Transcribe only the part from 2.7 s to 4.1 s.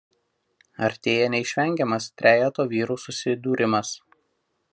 vyrų susidūrimas...